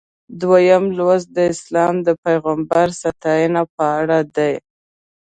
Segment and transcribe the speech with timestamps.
[0.41, 4.53] دویم لوست د اسلام د پیغمبر ستاینه په اړه دی.